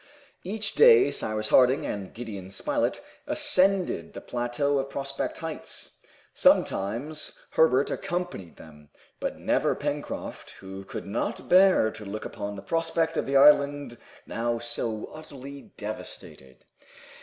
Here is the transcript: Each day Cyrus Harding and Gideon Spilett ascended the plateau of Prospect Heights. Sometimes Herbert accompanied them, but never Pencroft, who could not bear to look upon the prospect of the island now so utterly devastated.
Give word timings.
Each 0.43 0.73
day 0.73 1.11
Cyrus 1.11 1.49
Harding 1.49 1.85
and 1.85 2.11
Gideon 2.11 2.49
Spilett 2.49 3.01
ascended 3.27 4.13
the 4.13 4.19
plateau 4.19 4.79
of 4.79 4.89
Prospect 4.89 5.37
Heights. 5.37 6.01
Sometimes 6.33 7.37
Herbert 7.51 7.91
accompanied 7.91 8.55
them, 8.57 8.89
but 9.19 9.37
never 9.37 9.75
Pencroft, 9.75 10.49
who 10.59 10.83
could 10.85 11.05
not 11.05 11.47
bear 11.47 11.91
to 11.91 12.03
look 12.03 12.25
upon 12.25 12.55
the 12.55 12.63
prospect 12.63 13.15
of 13.15 13.27
the 13.27 13.37
island 13.37 13.99
now 14.25 14.57
so 14.57 15.05
utterly 15.13 15.71
devastated. 15.77 16.65